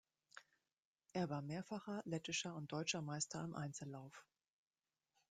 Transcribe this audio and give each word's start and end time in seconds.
Er 1.13 1.29
war 1.29 1.43
mehrfacher 1.43 2.01
lettischer 2.05 2.55
und 2.55 2.71
deutscher 2.71 3.03
Meister 3.03 3.43
im 3.43 3.53
Einzellauf. 3.53 4.25